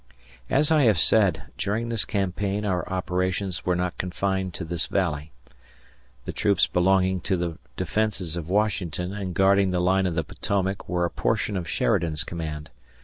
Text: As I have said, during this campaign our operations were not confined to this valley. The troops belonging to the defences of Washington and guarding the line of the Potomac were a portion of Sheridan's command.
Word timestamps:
As 0.49 0.71
I 0.71 0.85
have 0.85 0.97
said, 0.97 1.43
during 1.59 1.89
this 1.89 2.05
campaign 2.05 2.65
our 2.65 2.89
operations 2.89 3.67
were 3.67 3.75
not 3.75 3.99
confined 3.99 4.51
to 4.55 4.65
this 4.65 4.87
valley. 4.87 5.31
The 6.25 6.31
troops 6.33 6.65
belonging 6.65 7.21
to 7.21 7.37
the 7.37 7.59
defences 7.77 8.35
of 8.35 8.49
Washington 8.49 9.13
and 9.13 9.35
guarding 9.35 9.69
the 9.69 9.79
line 9.79 10.07
of 10.07 10.15
the 10.15 10.23
Potomac 10.23 10.89
were 10.89 11.05
a 11.05 11.11
portion 11.11 11.55
of 11.55 11.69
Sheridan's 11.69 12.23
command. 12.23 12.71